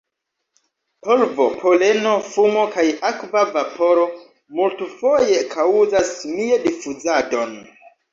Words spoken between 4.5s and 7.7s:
multfoje kaŭzas Mie-difuzadon.